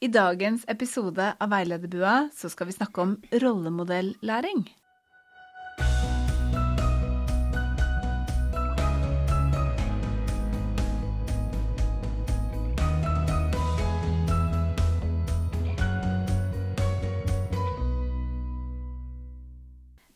I 0.00 0.08
dagens 0.08 0.62
episode 0.72 1.24
av 1.36 1.50
Veilederbua 1.52 2.30
så 2.32 2.48
skal 2.48 2.70
vi 2.70 2.72
snakke 2.72 3.02
om 3.02 3.10
rollemodellæring. 3.42 4.62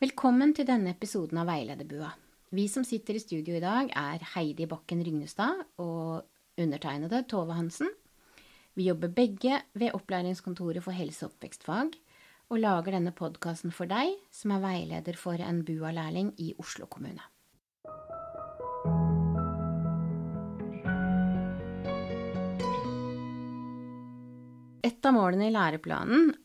Velkommen 0.01 0.55
til 0.57 0.65
denne 0.65 0.95
episoden 0.95 1.43
av 1.43 1.45
Veilederbua. 1.51 2.09
Vi 2.49 2.65
som 2.73 2.81
sitter 2.81 3.19
i 3.19 3.21
studio 3.21 3.59
i 3.59 3.61
dag, 3.61 3.93
er 3.93 4.25
Heidi 4.33 4.65
Bakken 4.65 5.05
Rygnestad 5.05 5.61
og 5.77 6.25
undertegnede 6.57 7.21
Tove 7.29 7.53
Hansen. 7.53 7.93
Vi 8.75 8.89
jobber 8.89 9.07
begge 9.07 9.61
ved 9.73 9.93
Opplæringskontoret 9.95 10.83
for 10.83 10.91
helse- 10.91 11.25
og 11.25 11.31
oppvekstfag, 11.31 11.93
og 12.51 12.59
lager 12.59 12.91
denne 12.97 13.13
podkasten 13.15 13.71
for 13.71 13.87
deg 13.87 14.17
som 14.35 14.51
er 14.51 14.59
veileder 14.61 15.15
for 15.17 15.39
en 15.39 15.63
BUA-lærling 15.65 16.33
i 16.43 16.51
Oslo 16.59 16.85
kommune. 16.85 17.23
Et 24.85 25.07
av 25.07 25.15
målene 25.15 25.47
i 25.47 25.55
læreplanen 25.55 26.35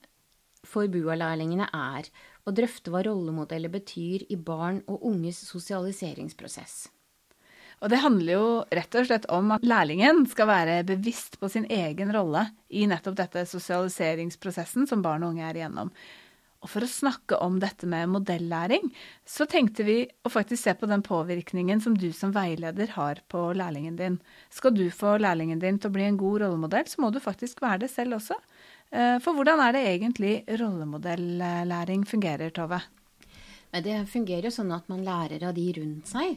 for 0.65 0.87
BUA-lærlingene 0.87 1.67
er 1.75 2.09
å 2.47 2.55
drøfte 2.55 2.95
hva 2.95 3.03
rollemodeller 3.05 3.75
betyr 3.75 4.25
i 4.31 4.39
barn 4.39 4.81
og 4.87 5.03
unges 5.11 5.43
sosialiseringsprosess. 5.51 6.87
Og 7.81 7.89
det 7.89 8.03
handler 8.03 8.35
jo 8.35 8.47
rett 8.77 8.97
og 8.99 9.07
slett 9.09 9.29
om 9.33 9.55
at 9.57 9.65
lærlingen 9.65 10.27
skal 10.29 10.51
være 10.51 10.81
bevisst 10.89 11.39
på 11.41 11.49
sin 11.49 11.65
egen 11.73 12.13
rolle 12.13 12.45
i 12.69 12.85
nettopp 12.89 13.17
dette 13.23 13.47
sosialiseringsprosessen 13.49 14.89
som 14.91 15.05
barn 15.05 15.25
og 15.25 15.33
unge 15.33 15.47
er 15.49 15.61
igjennom. 15.63 15.93
Og 16.61 16.69
for 16.69 16.85
å 16.85 16.91
snakke 16.93 17.39
om 17.41 17.57
dette 17.61 17.89
med 17.89 18.11
modellæring, 18.13 18.91
så 19.25 19.47
tenkte 19.49 19.87
vi 19.87 20.03
å 20.05 20.33
faktisk 20.33 20.61
se 20.61 20.75
på 20.77 20.89
den 20.91 21.01
påvirkningen 21.01 21.81
som 21.81 21.95
du 21.97 22.11
som 22.13 22.35
veileder 22.37 22.93
har 22.99 23.23
på 23.33 23.47
lærlingen 23.57 23.97
din. 23.97 24.19
Skal 24.53 24.77
du 24.77 24.85
få 24.93 25.17
lærlingen 25.23 25.63
din 25.63 25.81
til 25.81 25.89
å 25.89 25.95
bli 25.95 26.05
en 26.05 26.21
god 26.21 26.43
rollemodell, 26.45 26.85
så 26.85 27.01
må 27.01 27.09
du 27.15 27.21
faktisk 27.25 27.65
være 27.65 27.87
det 27.87 27.91
selv 27.95 28.19
også. 28.19 28.37
Eh, 28.93 29.17
for 29.25 29.33
hvordan 29.33 29.65
er 29.65 29.73
det 29.73 29.87
egentlig 29.89 30.35
rollemodellæring 30.61 32.05
fungerer, 32.05 32.53
Tove? 32.53 32.83
Det 33.71 33.97
fungerer 34.11 34.51
jo 34.51 34.53
sånn 34.53 34.75
at 34.77 34.89
man 34.93 35.05
lærer 35.07 35.47
av 35.49 35.57
de 35.57 35.65
rundt 35.79 36.13
seg, 36.13 36.37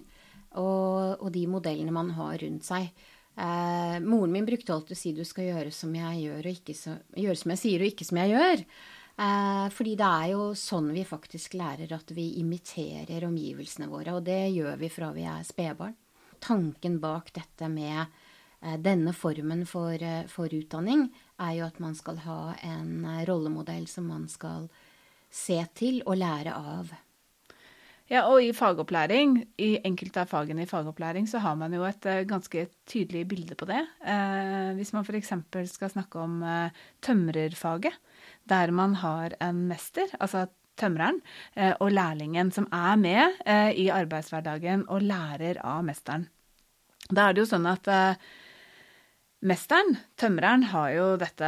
og, 0.60 1.22
og 1.24 1.30
de 1.34 1.46
modellene 1.50 1.94
man 1.96 2.14
har 2.18 2.38
rundt 2.44 2.68
seg. 2.68 2.90
Eh, 3.34 4.00
moren 4.06 4.34
min 4.34 4.46
brukte 4.46 4.74
alltid 4.74 4.94
å 4.94 5.00
si 5.00 5.14
du 5.18 5.24
skal 5.26 5.48
gjøre 5.50 5.72
som 5.74 5.94
jeg 5.98 6.26
gjør, 6.28 6.42
og 6.44 6.58
ikke 6.60 6.76
så, 6.78 6.98
gjøre 7.18 7.40
som 7.40 7.54
jeg 7.56 7.62
sier, 7.64 7.82
og 7.82 7.94
ikke 7.94 8.08
som 8.10 8.20
jeg 8.22 8.34
gjør. 8.36 8.66
Eh, 9.14 9.66
fordi 9.74 9.96
det 9.98 10.10
er 10.10 10.28
jo 10.34 10.46
sånn 10.58 10.92
vi 10.94 11.06
faktisk 11.06 11.58
lærer 11.58 11.92
at 11.94 12.14
vi 12.14 12.32
imiterer 12.42 13.26
omgivelsene 13.28 13.90
våre, 13.90 14.18
og 14.18 14.26
det 14.26 14.54
gjør 14.54 14.78
vi 14.82 14.90
fra 14.94 15.12
vi 15.14 15.26
er 15.30 15.46
spedbarn. 15.48 15.98
Tanken 16.44 17.00
bak 17.00 17.32
dette 17.34 17.70
med 17.72 18.02
eh, 18.04 18.78
denne 18.82 19.14
formen 19.18 19.66
for, 19.70 19.94
eh, 19.94 20.26
for, 20.30 20.54
utdanning 20.54 21.08
er 21.40 21.54
jo 21.60 21.68
at 21.70 21.80
man 21.82 21.96
skal 21.98 22.22
ha 22.26 22.56
en 22.62 23.06
eh, 23.06 23.24
rollemodell 23.30 23.88
som 23.88 24.10
man 24.12 24.28
skal 24.30 24.68
se 25.34 25.58
til 25.74 26.02
og 26.06 26.20
lære 26.20 26.54
av. 26.54 26.94
Ja, 28.12 28.26
og 28.28 28.44
i 28.44 28.52
fagopplæring, 28.52 29.38
i 29.64 29.78
enkelte 29.88 30.26
av 30.26 30.32
fagene 30.32 30.66
i 30.66 30.70
fagopplæring, 30.70 31.28
så 31.30 31.40
har 31.40 31.56
man 31.56 31.74
jo 31.74 31.86
et 31.88 32.04
uh, 32.04 32.26
ganske 32.28 32.66
tydelig 32.90 33.24
bilde 33.32 33.56
på 33.56 33.68
det. 33.70 33.80
Uh, 34.04 34.76
hvis 34.76 34.92
man 34.96 35.08
f.eks. 35.08 35.32
skal 35.72 35.94
snakke 35.94 36.20
om 36.20 36.42
uh, 36.44 36.84
tømrerfaget, 37.02 37.96
der 38.50 38.76
man 38.76 38.98
har 39.00 39.38
en 39.42 39.64
mester, 39.70 40.12
altså 40.20 40.50
tømreren, 40.76 41.20
og 41.80 41.92
lærlingen 41.94 42.50
som 42.52 42.66
er 42.74 42.96
med 42.98 43.44
i 43.78 43.84
arbeidshverdagen 43.94 44.88
og 44.90 45.04
lærer 45.06 45.60
av 45.62 45.84
mesteren. 45.86 46.26
Da 47.14 47.28
er 47.28 47.36
det 47.36 47.44
jo 47.44 47.50
sånn 47.52 47.68
at 47.70 47.86
Mesteren, 49.44 49.98
tømreren, 50.16 50.62
har 50.72 50.92
jo 50.96 51.06
dette, 51.20 51.48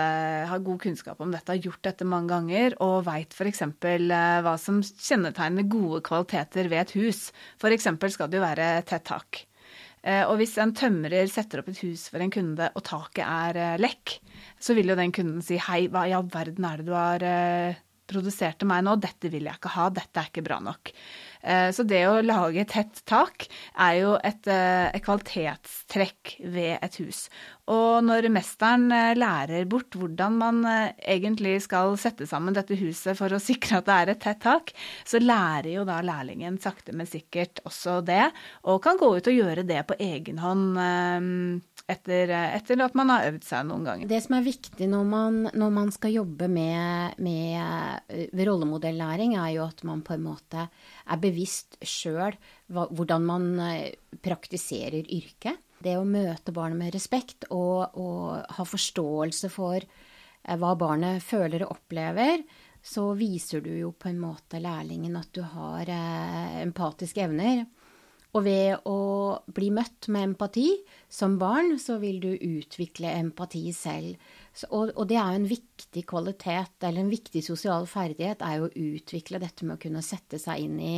har 0.50 0.63
god 0.66 0.81
kunnskap 0.83 1.22
om 1.23 1.31
dette, 1.31 1.47
har 1.53 1.61
gjort 1.63 1.79
dette 1.88 2.03
mange 2.03 2.28
ganger 2.33 2.75
og 2.83 3.06
veit 3.07 3.31
f.eks. 3.31 3.61
hva 4.44 4.56
som 4.59 4.81
kjennetegner 4.83 5.63
gode 5.72 6.01
kvaliteter 6.03 6.67
ved 6.67 6.81
et 6.81 6.91
hus. 6.97 7.29
F.eks. 7.56 7.88
skal 8.11 8.28
det 8.28 8.41
jo 8.41 8.44
være 8.44 8.67
tett 8.89 9.07
tak. 9.07 9.45
Og 10.28 10.35
hvis 10.41 10.57
en 10.61 10.75
tømrer 10.75 11.31
setter 11.31 11.63
opp 11.63 11.72
et 11.72 11.79
hus 11.85 12.09
for 12.11 12.19
en 12.19 12.35
kunde, 12.35 12.67
og 12.75 12.83
taket 12.85 13.23
er 13.23 13.79
lekk, 13.79 14.17
så 14.59 14.75
vil 14.75 14.91
jo 14.91 15.00
den 15.00 15.16
kunden 15.16 15.39
si 15.41 15.56
hei, 15.56 15.85
hva 15.88 16.03
i 16.03 16.13
all 16.13 16.27
verden 16.35 16.67
er 16.67 16.83
det 16.83 16.89
du 16.91 16.94
har 17.00 17.25
produsert 18.06 18.59
til 18.62 18.69
meg 18.69 18.83
nå, 18.85 18.95
dette 19.01 19.31
vil 19.33 19.47
jeg 19.47 19.57
ikke 19.57 19.72
ha, 19.75 19.88
dette 19.94 20.22
er 20.22 20.29
ikke 20.29 20.45
bra 20.45 20.59
nok. 20.63 20.91
Så 21.75 21.85
det 21.85 22.01
å 22.09 22.22
lage 22.25 22.66
tett 22.69 23.01
tak 23.06 23.47
er 23.81 23.97
jo 24.00 24.13
et, 24.17 24.47
et, 24.50 25.01
kvalitetstrekk 25.06 26.35
ved 26.53 26.77
et 26.85 27.00
hus. 27.03 27.25
Og 27.72 28.03
når 28.06 28.28
mesteren 28.30 28.92
lærer 29.18 29.66
bort 29.70 29.96
hvordan 29.98 30.36
man 30.38 30.59
egentlig 31.02 31.58
skal 31.66 31.96
sette 31.98 32.28
sammen 32.30 32.53
dette 32.53 32.78
huset 32.78 33.18
for 33.18 33.34
å 33.34 33.42
sikre 33.50 33.80
at 33.80 33.88
det 33.88 33.96
er 33.96 34.12
et 34.14 34.22
tett 34.22 34.42
tak, 34.44 34.74
så 35.08 35.22
lærer 35.22 35.72
jo 35.74 35.86
da 35.88 35.98
lærlingen 36.06 36.59
sakte, 36.62 36.94
men 36.94 37.09
sikkert 37.09 37.64
også 37.66 38.02
det, 38.06 38.28
og 38.70 38.84
kan 38.86 39.02
gå 39.02 39.09
ut 39.18 39.31
og 39.31 39.40
gjøre 39.40 39.66
det 39.66 39.81
på 39.90 39.98
egen 39.98 40.44
hånd 40.44 40.78
etter, 41.90 42.31
etter, 42.34 42.81
at 42.86 42.96
man 42.98 43.12
har 43.14 43.28
øvd 43.31 43.44
seg 43.46 43.66
noen 43.70 43.86
ganger. 43.86 44.09
Det 44.09 44.22
som 44.25 44.38
er 44.38 44.46
viktig 44.46 44.88
når 44.90 45.09
man, 45.09 45.42
når 45.54 45.74
man 45.74 45.92
skal 45.94 46.16
jobbe 46.16 46.50
med, 46.52 47.18
med 47.22 48.42
rollemodellæring, 48.46 49.38
er 49.42 49.56
jo 49.58 49.66
at 49.68 49.86
man 49.88 50.06
på 50.06 50.16
en 50.16 50.25
måte 50.25 50.68
er 50.70 51.22
bevisst 51.22 51.78
sjøl 51.86 52.38
hvordan 52.70 53.25
man 53.25 53.52
praktiserer 54.25 55.06
yrket. 55.06 55.62
Det 55.85 55.96
å 56.00 56.07
møte 56.07 56.53
barnet 56.56 56.79
med 56.79 56.96
respekt 56.96 57.47
og, 57.53 57.94
og 58.01 58.56
ha 58.57 58.66
forståelse 58.66 59.51
for 59.53 59.85
hva 60.46 60.75
barnet 60.78 61.23
føler 61.25 61.66
og 61.66 61.78
opplever, 61.78 62.44
så 62.85 63.07
viser 63.18 63.63
du 63.66 63.72
jo 63.79 63.91
på 63.97 64.12
en 64.12 64.22
måte 64.22 64.62
lærlingen 64.62 65.18
at 65.18 65.31
du 65.34 65.41
har 65.41 65.90
eh, 65.90 66.62
empatiske 66.62 67.24
evner. 67.25 67.63
Og 68.35 68.44
ved 68.44 68.84
å 68.91 69.00
bli 69.56 69.69
møtt 69.72 70.09
med 70.12 70.31
empati 70.31 70.68
som 71.09 71.38
barn, 71.40 71.78
så 71.79 71.95
vil 72.01 72.19
du 72.19 72.34
utvikle 72.35 73.13
empati 73.16 73.63
selv. 73.74 74.19
Så, 74.51 74.68
og, 74.69 74.91
og, 74.91 75.06
det 75.07 75.18
er 75.18 75.31
jo 75.31 75.40
en 75.40 75.47
viktig 75.50 76.03
kvalitet, 76.12 76.75
eller 76.84 77.06
en 77.06 77.13
viktig 77.13 77.41
sosial 77.45 77.88
ferdighet, 77.88 78.44
er 78.44 78.59
jo 78.59 78.68
å 78.68 78.75
utvikle 78.75 79.40
dette 79.41 79.66
med 79.66 79.78
å 79.78 79.84
kunne 79.88 80.03
sette 80.06 80.41
seg 80.41 80.68
inn 80.68 80.78
i 80.84 80.97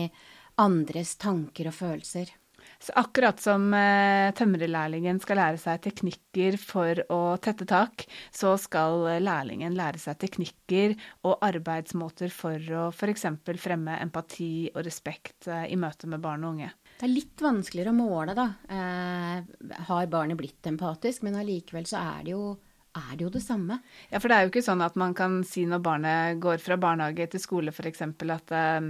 andres 0.59 1.13
tanker 1.21 1.69
og 1.69 1.77
følelser. 1.77 2.33
Så 2.79 2.93
akkurat 2.99 3.41
som 3.41 3.69
eh, 3.73 4.29
tømrerlærlingen 4.38 5.21
skal 5.23 5.39
lære 5.41 5.61
seg 5.61 5.81
teknikker 5.88 6.59
for 6.61 7.01
å 7.13 7.21
tette 7.41 7.65
tak, 7.69 8.05
så 8.33 8.53
skal 8.61 9.07
lærlingen 9.23 9.77
lære 9.77 10.01
seg 10.01 10.19
teknikker 10.21 10.97
og 11.27 11.41
arbeidsmåter 11.45 12.33
for 12.33 12.61
å 12.77 12.88
f.eks. 12.93 13.25
fremme 13.61 13.97
empati 14.03 14.69
og 14.73 14.83
respekt 14.85 15.49
eh, 15.49 15.65
i 15.73 15.79
møte 15.79 16.09
med 16.11 16.21
barn 16.23 16.45
og 16.45 16.57
unge. 16.57 16.71
Det 16.97 17.05
er 17.05 17.13
litt 17.13 17.41
vanskeligere 17.45 17.93
å 17.93 17.97
måle, 17.97 18.33
da. 18.38 18.47
Eh, 18.73 19.81
har 19.89 20.07
barnet 20.09 20.39
blitt 20.39 20.65
empatisk? 20.69 21.25
Men 21.25 21.38
allikevel 21.41 21.85
så 21.85 21.99
er 22.01 22.23
det, 22.25 22.33
jo, 22.33 22.55
er 22.97 23.11
det 23.13 23.27
jo 23.27 23.33
det 23.35 23.44
samme. 23.45 23.77
Ja, 24.09 24.21
for 24.21 24.29
det 24.29 24.38
er 24.38 24.45
jo 24.45 24.53
ikke 24.53 24.65
sånn 24.65 24.81
at 24.85 24.97
man 24.97 25.13
kan 25.17 25.44
si 25.45 25.67
når 25.69 25.83
barnet 25.85 26.41
går 26.41 26.63
fra 26.63 26.79
barnehage 26.81 27.29
til 27.33 27.44
skole 27.44 27.73
f.eks. 27.73 28.01
at 28.01 28.55
eh, 28.57 28.89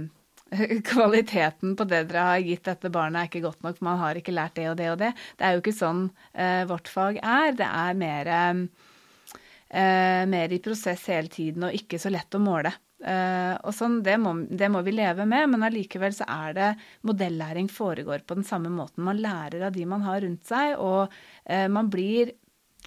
kvaliteten 0.90 1.76
på 1.76 1.86
det 1.88 2.04
dere 2.08 2.26
har 2.32 2.44
gitt 2.44 2.66
dette 2.68 2.90
barnet 2.92 3.20
er 3.20 3.30
ikke 3.30 3.44
godt 3.44 3.64
nok, 3.66 3.80
man 3.84 4.00
har 4.00 4.18
ikke 4.18 4.34
lært 4.34 4.56
det 4.58 4.68
og 4.70 4.76
det 4.80 4.90
og 4.92 4.98
det. 5.02 5.12
Det 5.38 5.46
er 5.46 5.56
jo 5.56 5.62
ikke 5.62 5.76
sånn 5.76 6.04
eh, 6.32 6.64
vårt 6.68 6.90
fag 6.92 7.20
er. 7.22 7.54
Det 7.58 7.68
er 7.68 8.02
mer, 8.02 8.32
eh, 8.34 10.24
mer 10.32 10.54
i 10.54 10.60
prosess 10.64 11.08
hele 11.12 11.32
tiden 11.32 11.68
og 11.68 11.76
ikke 11.76 12.00
så 12.00 12.12
lett 12.14 12.38
å 12.38 12.42
måle. 12.42 12.72
Eh, 12.98 13.54
og 13.62 13.70
sånn, 13.76 14.00
det 14.02 14.16
må, 14.18 14.32
det 14.50 14.68
må, 14.74 14.82
vi 14.82 14.96
leve 14.96 15.22
med, 15.28 15.52
men 15.52 15.62
allikevel 15.68 16.14
så 16.16 16.26
er 16.26 16.56
det 16.56 16.70
modellæring 17.06 17.68
foregår 17.70 18.24
på 18.26 18.40
den 18.40 18.46
samme 18.46 18.72
måten. 18.74 19.04
Man 19.06 19.20
lærer 19.22 19.68
av 19.68 19.76
de 19.76 19.86
man 19.86 20.02
har 20.06 20.24
rundt 20.24 20.48
seg, 20.48 20.74
og 20.82 21.06
uh, 21.06 21.68
man, 21.70 21.90
blir, 21.92 22.34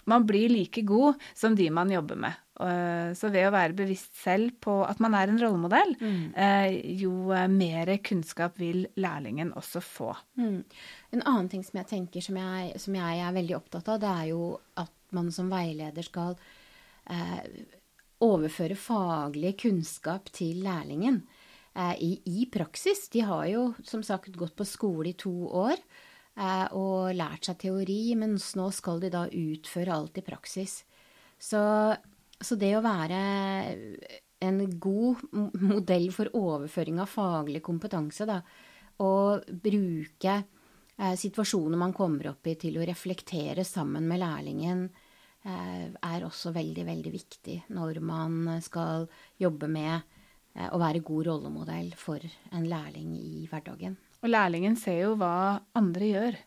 man, 0.10 0.26
blir, 0.28 0.50
like 0.50 0.82
god 0.88 1.20
som 1.38 1.56
de 1.56 1.70
man 1.74 1.92
jobber 1.92 2.20
med. 2.28 2.40
Uh, 2.62 3.12
så 3.18 3.32
ved 3.34 3.48
å 3.48 3.54
være 3.56 3.78
bevisst 3.78 4.14
selv 4.22 4.54
på 4.62 4.80
at 4.86 5.02
man 5.02 5.16
er 5.18 5.32
en 5.32 5.40
rollemodell, 5.42 5.96
mm. 5.98 6.24
jo 7.02 7.34
mer 7.50 7.96
kunnskap 8.06 8.60
vil 8.62 8.86
lærlingen 9.02 9.54
også 9.58 9.82
få. 9.82 10.12
Mm. 10.38 10.62
En 11.18 11.24
annen 11.24 11.50
ting 11.50 11.66
som 11.66 11.82
jeg 11.82 11.90
tenker 11.90 12.26
som 12.26 12.38
jeg, 12.38 12.74
som 12.82 12.98
jeg, 13.00 13.22
er 13.26 13.38
veldig 13.40 13.58
opptatt 13.58 13.90
av, 13.94 14.02
det 14.04 14.12
er 14.12 14.32
jo 14.34 14.44
at 14.82 14.94
man 15.18 15.32
som 15.34 15.50
veileder 15.52 16.06
skal 16.06 16.38
overføre 18.22 18.78
faglig 18.78 19.56
kunnskap 19.64 20.30
til 20.34 20.62
lærlingen 20.66 21.22
eh, 21.74 21.96
i, 21.98 22.12
i, 22.26 22.46
praksis. 22.54 23.08
De 23.14 23.26
har 23.26 23.48
jo 23.50 23.68
som 23.88 24.04
sagt 24.06 24.38
gått 24.38 24.56
på 24.58 24.68
skole 24.68 25.12
i 25.12 25.18
to 25.18 25.34
år 25.48 25.76
eh, 25.76 26.10
og 26.40 27.12
lært 27.14 27.46
seg 27.46 27.58
teori, 27.60 28.16
mens 28.16 28.54
nå 28.56 28.70
skal 28.74 29.02
de 29.04 29.10
da 29.12 29.26
utføre 29.28 29.94
alt 29.94 30.16
i 30.18 30.24
praksis. 30.26 30.78
Så 31.36 31.60
så 32.42 32.58
det 32.58 32.74
å 32.76 32.84
være 32.84 33.20
en 34.42 34.60
god 34.82 35.22
modell 35.62 36.10
for 36.14 36.32
overføring 36.38 37.02
av 37.04 37.12
faglig 37.12 37.62
kompetanse, 37.66 38.26
da, 38.26 38.40
og 39.02 39.46
bruke 39.64 40.34
eh, 40.34 41.16
situasjoner 41.18 41.80
man 41.80 41.96
kommer 41.98 42.32
opp 42.34 42.50
i 42.50 42.58
til 42.62 42.80
å 42.80 42.86
reflektere 42.86 43.66
sammen 43.68 44.08
med 44.10 44.22
lærlingen, 44.22 44.84
eh, 45.46 45.88
er 45.94 46.26
også 46.26 46.54
veldig, 46.56 46.86
veldig 46.90 47.14
viktig 47.14 47.58
når 47.78 48.02
man 48.06 48.58
skal 48.66 49.08
jobbe 49.42 49.70
med 49.70 49.94
eh, 50.56 50.70
å 50.70 50.82
være 50.82 51.06
god 51.06 51.30
rollemodell 51.30 51.94
for 51.98 52.26
en 52.26 52.70
lærling 52.70 53.14
i 53.18 53.46
hverdagen. 53.50 53.98
Og 54.22 54.30
lærlingen 54.30 54.76
ser 54.78 55.00
jo 55.06 55.14
hva 55.20 55.62
andre 55.78 56.10
gjør, 56.12 56.42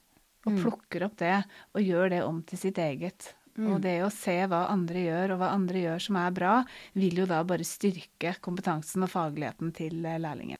og 0.44 0.53
mm. 0.53 0.61
plukker 0.62 1.06
opp 1.09 1.17
det 1.23 1.38
og 1.75 1.82
gjør 1.82 2.12
det 2.12 2.21
om 2.26 2.43
til 2.47 2.61
sitt 2.61 2.79
eget. 2.79 3.32
Mm. 3.55 3.69
Og 3.71 3.82
det 3.85 3.97
å 4.03 4.11
se 4.11 4.35
hva 4.50 4.65
andre 4.73 5.05
gjør, 5.05 5.35
og 5.35 5.43
hva 5.43 5.53
andre 5.55 5.82
gjør 5.85 6.05
som 6.09 6.19
er 6.19 6.35
bra, 6.35 6.55
vil 6.99 7.23
jo 7.23 7.26
da 7.31 7.41
bare 7.47 7.67
styrke 7.67 8.35
kompetansen 8.43 9.06
og 9.06 9.12
fagligheten 9.12 9.71
til 9.76 10.00
eh, 10.03 10.19
lærlingen. 10.23 10.59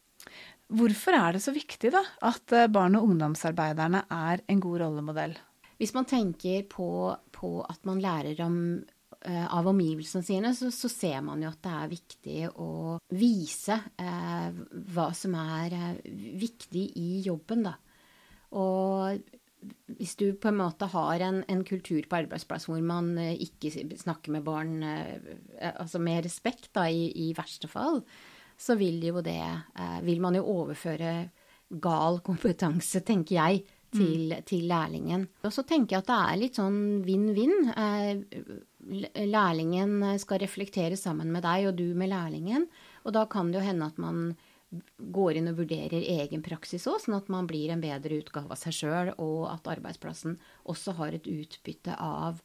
Hvorfor 0.75 1.17
er 1.19 1.35
det 1.35 1.43
så 1.45 1.53
viktig 1.55 1.91
da, 1.95 2.05
at 2.25 2.55
eh, 2.55 2.71
barn- 2.71 2.97
og 2.99 3.11
ungdomsarbeiderne 3.11 4.05
er 4.15 4.45
en 4.51 4.63
god 4.63 4.85
rollemodell? 4.85 5.35
Hvis 5.81 5.95
man 5.97 6.07
tenker 6.07 6.63
på, 6.71 6.89
på 7.35 7.51
at 7.67 7.83
man 7.89 7.99
lærer 8.03 8.39
om, 8.47 8.57
av 9.25 9.69
omgivelsene 9.71 10.27
sine, 10.27 10.51
så, 10.53 10.69
så, 10.75 10.91
ser 10.93 11.23
man 11.25 11.41
jo 11.41 11.49
at 11.49 11.63
det 11.65 11.71
er 11.73 11.93
viktig 11.93 12.41
å 12.61 12.99
vise 13.17 13.79
eh, 13.97 14.59
hva 14.93 15.07
som 15.17 15.37
er 15.41 15.77
uh, 15.79 16.11
viktig 16.41 16.83
i 17.01 17.23
jobben, 17.25 17.65
da. 17.65 17.73
Og 18.61 19.25
hvis 19.99 20.15
du 20.21 20.27
på 20.41 20.51
en 20.51 20.59
måte 20.59 20.89
har 20.93 21.23
en, 21.25 21.43
en, 21.51 21.63
kultur 21.67 22.05
på 22.09 22.19
arbeidsplass 22.23 22.69
hvor 22.69 22.81
man 22.85 23.15
eh, 23.21 23.37
ikke 23.47 23.73
snakker 24.01 24.35
med 24.35 24.45
barn 24.47 24.83
eh, 24.85 25.73
altså 25.75 26.01
med 26.03 26.25
respekt, 26.27 26.71
da, 26.77 26.87
i, 26.89 27.09
i, 27.27 27.33
verste 27.37 27.71
fall, 27.71 28.03
så 28.61 28.77
vil 28.81 29.03
jo 29.05 29.23
det 29.25 29.41
eh, 29.41 29.99
Vil 30.07 30.23
man 30.23 30.37
jo 30.39 30.45
overføre 30.61 31.15
gal 31.83 32.21
kompetanse, 32.27 33.01
tenker 33.07 33.39
jeg, 33.39 33.65
til, 33.95 34.33
mm. 34.35 34.47
til 34.49 34.67
lærlingen. 34.71 35.29
Og 35.47 35.53
så 35.55 35.65
tenker 35.67 35.97
jeg 35.97 36.05
at 36.05 36.11
det 36.11 36.21
er 36.23 36.41
litt 36.41 36.59
sånn 36.61 36.81
vinn-vinn. 37.07 37.71
Lærlingen 39.31 39.95
skal 40.23 40.43
reflektere 40.43 40.99
sammen 41.01 41.31
med 41.35 41.47
deg, 41.47 41.71
og 41.71 41.79
du 41.79 41.87
med 41.99 42.13
lærlingen. 42.13 42.67
Og 43.05 43.17
da 43.17 43.25
kan 43.31 43.53
det 43.53 43.61
jo 43.61 43.69
hende 43.69 43.89
at 43.93 44.03
man 44.03 44.35
går 44.99 45.39
inn 45.39 45.51
og 45.51 45.61
vurderer 45.63 46.07
egen 46.17 46.43
praksis 46.45 46.87
òg, 46.91 47.01
sånn 47.03 47.19
at 47.19 47.31
man 47.33 47.49
blir 47.51 47.73
en 47.73 47.83
bedre 47.83 48.19
utgave 48.23 48.51
av 48.51 48.61
seg 48.61 48.77
sjøl, 48.79 49.13
og 49.23 49.47
at 49.53 49.71
arbeidsplassen 49.77 50.39
også 50.71 50.97
har 50.99 51.17
et 51.17 51.29
utbytte 51.31 51.97
av 52.01 52.41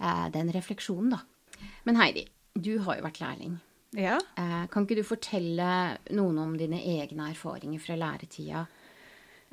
eh, 0.00 0.26
den 0.34 0.52
refleksjonen, 0.54 1.14
da. 1.14 1.60
Men 1.86 2.00
Heidi, 2.00 2.26
du 2.54 2.78
har 2.86 2.98
jo 2.98 3.06
vært 3.06 3.20
lærling. 3.22 3.58
Ja. 3.96 4.18
Eh, 4.38 4.64
kan 4.70 4.86
ikke 4.86 5.00
du 5.00 5.06
fortelle 5.06 5.70
noen 6.16 6.38
om 6.42 6.54
dine 6.58 6.80
egne 6.92 7.30
erfaringer 7.32 7.82
fra 7.82 7.98
læretida, 7.98 8.66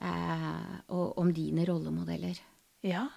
eh, 0.02 0.74
og 0.94 1.18
om 1.22 1.32
dine 1.36 1.66
rollemodeller? 1.68 2.40
Ja, 2.86 3.08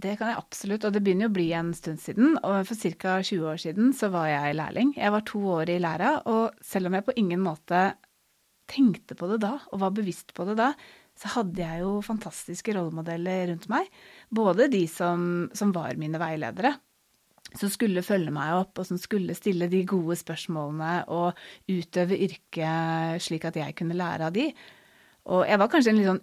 det 0.00 0.16
kan 0.20 0.30
jeg 0.30 0.40
absolutt, 0.40 0.84
og 0.86 0.94
det 0.94 1.02
begynner 1.04 1.26
jo 1.26 1.32
å 1.32 1.36
bli 1.38 1.48
en 1.56 1.72
stund 1.76 2.00
siden. 2.02 2.36
Og 2.46 2.62
for 2.68 2.78
ca. 2.96 3.18
20 3.26 3.48
år 3.52 3.60
siden 3.60 3.92
så 3.96 4.10
var 4.14 4.30
jeg 4.30 4.56
lærling. 4.58 4.94
Jeg 4.96 5.14
var 5.14 5.26
to 5.28 5.42
år 5.58 5.72
i 5.74 5.80
læra, 5.82 6.14
og 6.30 6.62
selv 6.64 6.88
om 6.88 6.96
jeg 6.96 7.06
på 7.08 7.16
ingen 7.20 7.42
måte 7.44 7.90
tenkte 8.70 9.16
på 9.18 9.26
det 9.32 9.40
da, 9.42 9.56
og 9.72 9.82
var 9.82 9.94
bevisst 9.96 10.30
på 10.36 10.46
det 10.46 10.56
da, 10.60 10.72
så 11.18 11.34
hadde 11.34 11.60
jeg 11.60 11.82
jo 11.82 11.98
fantastiske 12.06 12.72
rollemodeller 12.76 13.50
rundt 13.50 13.66
meg. 13.72 13.90
Både 14.32 14.70
de 14.72 14.84
som, 14.88 15.50
som 15.56 15.74
var 15.74 15.98
mine 16.00 16.20
veiledere, 16.22 16.76
som 17.58 17.70
skulle 17.72 18.04
følge 18.06 18.32
meg 18.32 18.54
opp, 18.60 18.78
og 18.78 18.86
som 18.86 18.98
skulle 19.00 19.34
stille 19.36 19.68
de 19.70 19.82
gode 19.88 20.16
spørsmålene 20.20 20.92
og 21.12 21.38
utøve 21.68 22.18
yrket 22.28 23.24
slik 23.24 23.48
at 23.48 23.58
jeg 23.58 23.76
kunne 23.78 23.98
lære 23.98 24.30
av 24.30 24.36
de. 24.36 24.52
Og 25.30 25.46
jeg 25.48 25.60
var 25.62 25.70
kanskje 25.72 25.94
en 25.94 26.00
litt 26.00 26.10
sånn 26.10 26.22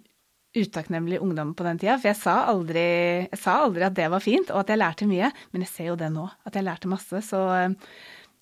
utakknemlig 0.58 1.18
ungdom 1.22 1.52
på 1.54 1.64
den 1.66 1.78
tida, 1.80 1.98
for 2.00 2.08
jeg 2.10 2.18
sa, 2.18 2.38
aldri, 2.50 2.84
jeg 3.28 3.40
sa 3.40 3.58
aldri 3.66 3.84
at 3.84 3.96
det 3.98 4.08
var 4.10 4.24
fint, 4.24 4.48
og 4.52 4.62
at 4.62 4.72
jeg 4.72 4.80
lærte 4.80 5.08
mye, 5.08 5.28
men 5.52 5.64
jeg 5.64 5.72
ser 5.74 5.90
jo 5.90 5.98
det 6.00 6.08
nå, 6.14 6.24
at 6.48 6.56
jeg 6.56 6.66
lærte 6.66 6.90
masse, 6.90 7.20
så 7.26 7.42
eh, 7.54 7.92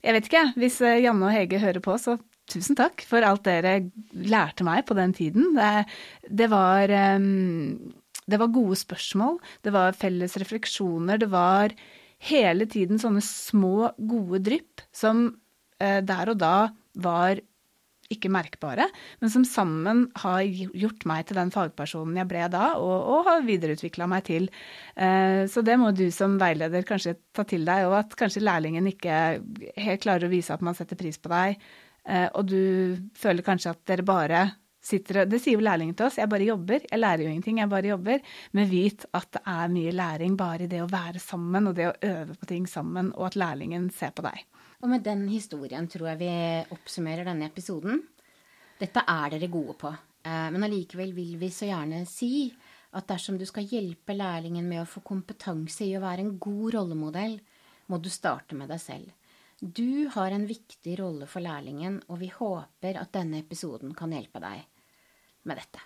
jeg 0.07 0.15
vet 0.15 0.29
ikke, 0.31 0.45
hvis 0.63 0.79
eh, 0.87 1.01
Janne 1.03 1.27
og 1.27 1.35
Hege 1.35 1.61
hører 1.63 1.83
på, 1.85 1.99
så 2.01 2.19
Tusen 2.47 2.77
takk 2.79 3.03
for 3.03 3.27
alt 3.27 3.43
dere 3.47 3.89
lærte 4.15 4.63
meg 4.67 4.85
på 4.87 4.95
den 4.95 5.11
tiden. 5.17 5.49
Det, 5.57 5.87
det, 6.31 6.47
var, 6.53 6.93
det, 6.95 8.39
var, 8.39 8.53
gode 8.55 8.79
spørsmål, 8.79 9.41
det 9.67 9.73
var 9.75 9.99
felles 9.99 10.37
refleksjoner, 10.39 11.19
det 11.19 11.31
var 11.33 11.75
hele 12.31 12.69
tiden 12.71 13.03
sånne 13.03 13.23
små, 13.25 13.91
gode 13.99 14.41
drypp 14.47 14.85
som 14.95 15.27
eh, 15.83 15.99
der 16.07 16.33
og 16.33 16.39
da 16.41 16.57
var 17.03 17.43
ikke 18.13 18.31
merkbare, 18.33 18.89
men 19.23 19.33
som 19.33 19.45
sammen 19.49 20.05
har 20.23 20.43
gjort 20.47 21.07
meg 21.09 21.27
til 21.29 21.39
den 21.41 21.53
fagpersonen 21.55 22.19
jeg 22.21 22.31
ble 22.31 22.45
da, 22.53 22.73
og, 22.81 22.97
og 23.15 23.31
har 23.31 23.47
videreutvikla 23.47 24.09
meg 24.11 24.27
til. 24.29 24.51
Eh, 24.95 25.45
så 25.51 25.65
det 25.67 25.79
må 25.81 25.93
du 25.97 26.07
som 26.15 26.39
veileder 26.41 26.87
kanskje 26.87 27.17
ta 27.37 27.47
til 27.49 27.67
deg, 27.69 27.89
og 27.89 27.99
at 28.03 28.19
kanskje 28.19 28.45
lærlingen 28.45 28.87
ikke 28.91 29.17
helt 29.83 30.05
klarer 30.05 30.29
å 30.29 30.33
vise 30.33 30.55
at 30.55 30.65
man 30.65 30.79
setter 30.79 30.99
pris 30.99 31.19
på 31.21 31.33
deg. 31.33 31.59
Eh, 32.07 32.29
og 32.33 32.47
du 32.49 32.63
føler 33.19 33.47
kanskje 33.47 33.75
at 33.75 33.83
dere 33.91 34.07
bare 34.07 34.47
sitter 34.87 35.23
og 35.23 35.31
Det 35.31 35.41
sier 35.43 35.59
jo 35.59 35.65
lærlingen 35.67 35.97
til 35.99 36.07
oss. 36.07 36.19
Jeg 36.21 36.31
bare 36.31 36.47
jobber. 36.47 36.85
Jeg 36.87 37.01
lærer 37.01 37.25
jo 37.25 37.31
ingenting, 37.31 37.61
jeg 37.61 37.71
bare 37.73 37.91
jobber. 37.93 38.23
Men 38.57 38.69
vit 38.71 39.07
at 39.17 39.31
det 39.35 39.43
er 39.53 39.73
mye 39.73 39.95
læring 39.95 40.37
bare 40.39 40.67
i 40.67 40.71
det 40.71 40.83
å 40.85 40.91
være 40.91 41.23
sammen 41.23 41.71
og 41.71 41.77
det 41.79 41.89
å 41.91 41.97
øve 42.11 42.37
på 42.39 42.51
ting 42.51 42.69
sammen, 42.71 43.13
og 43.17 43.31
at 43.31 43.41
lærlingen 43.41 43.91
ser 43.95 44.15
på 44.17 44.25
deg. 44.27 44.45
Og 44.83 44.91
med 44.93 45.05
den 45.07 45.27
historien 45.31 45.89
tror 45.91 46.13
jeg 46.13 46.21
vi 46.21 46.33
oppsummerer 46.77 47.27
denne 47.27 47.49
episoden. 47.49 48.03
Dette 48.79 49.03
er 49.09 49.33
dere 49.33 49.51
gode 49.51 49.77
på. 49.81 49.93
Eh, 50.23 50.49
men 50.53 50.67
allikevel 50.67 51.15
vil 51.17 51.37
vi 51.41 51.51
så 51.55 51.71
gjerne 51.71 52.05
si 52.09 52.49
at 52.97 53.09
dersom 53.09 53.39
du 53.41 53.47
skal 53.49 53.67
hjelpe 53.67 54.15
lærlingen 54.17 54.67
med 54.69 54.83
å 54.83 54.89
få 54.89 55.03
kompetanse 55.05 55.85
i 55.85 55.97
å 55.97 56.05
være 56.05 56.25
en 56.25 56.37
god 56.41 56.77
rollemodell, 56.77 57.39
må 57.91 57.99
du 58.03 58.09
starte 58.11 58.57
med 58.59 58.71
deg 58.73 58.83
selv. 58.83 59.11
Du 59.61 60.09
har 60.13 60.35
en 60.37 60.45
viktig 60.47 60.99
rolle 61.01 61.27
for 61.31 61.41
lærlingen, 61.45 62.03
og 62.13 62.21
vi 62.21 62.29
håper 62.33 62.99
at 63.01 63.15
denne 63.17 63.41
episoden 63.41 63.95
kan 63.97 64.13
hjelpe 64.13 64.43
deg 64.43 64.65
med 65.47 65.63
dette. 65.63 65.83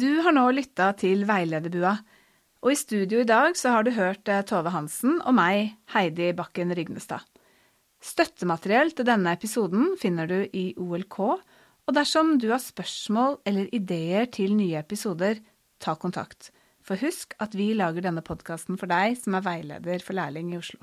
Du 0.00 0.22
har 0.24 0.32
nå 0.32 0.46
lytta 0.54 0.92
til 0.96 1.26
Veilederbua, 1.28 1.96
og 2.60 2.72
i 2.72 2.78
studio 2.78 3.20
i 3.20 3.28
dag 3.28 3.56
så 3.58 3.74
har 3.74 3.84
du 3.84 3.90
hørt 3.96 4.28
eh, 4.28 4.44
Tove 4.48 4.72
Hansen 4.72 5.18
og 5.18 5.34
meg, 5.36 5.74
Heidi 5.92 6.30
Bakken 6.36 6.72
Rygnestad. 6.76 7.24
Støttemateriell 8.00 8.94
til 8.96 9.08
denne 9.08 9.34
episoden 9.36 9.96
finner 10.00 10.28
du 10.30 10.38
i 10.56 10.70
OLK, 10.80 11.18
og 11.20 11.96
dersom 11.96 12.36
du 12.40 12.48
har 12.52 12.62
spørsmål 12.62 13.40
eller 13.48 13.68
ideer 13.76 14.30
til 14.32 14.54
nye 14.56 14.78
episoder, 14.80 15.42
ta 15.80 15.96
kontakt. 16.00 16.48
For 16.86 17.00
husk 17.00 17.34
at 17.42 17.56
vi 17.58 17.72
lager 17.76 18.06
denne 18.06 18.24
podkasten 18.24 18.80
for 18.80 18.88
deg 18.88 19.18
som 19.20 19.36
er 19.36 19.44
veileder 19.44 20.04
for 20.04 20.16
lærling 20.16 20.54
i 20.54 20.60
Oslo. 20.60 20.80